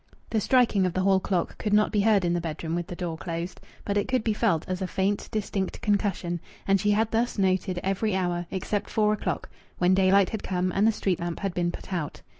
The 0.31 0.41
striking 0.41 0.87
of 0.87 0.93
the 0.93 1.01
hall 1.03 1.19
clock 1.19 1.59
could 1.59 1.73
not 1.73 1.91
be 1.91 1.99
heard 2.01 2.25
in 2.25 2.33
the 2.33 2.41
bedroom 2.41 2.73
with 2.73 2.87
the 2.87 2.95
door 2.95 3.17
closed, 3.19 3.61
but 3.85 3.97
it 3.97 4.07
could 4.07 4.23
be 4.23 4.33
felt 4.33 4.67
as 4.67 4.81
a 4.81 4.87
faint, 4.87 5.29
distinct 5.31 5.79
concussion; 5.79 6.39
and 6.67 6.81
she 6.81 6.89
had 6.89 7.11
thus 7.11 7.37
noted 7.37 7.79
every 7.83 8.15
hour, 8.15 8.47
except 8.49 8.89
four 8.89 9.13
o'clock, 9.13 9.47
when 9.77 9.93
daylight 9.93 10.31
had 10.31 10.41
come 10.41 10.71
and 10.73 10.87
the 10.87 10.91
street 10.91 11.19
lamp 11.19 11.41
had 11.41 11.53
been 11.53 11.71
put 11.71 11.93
out. 11.93 12.23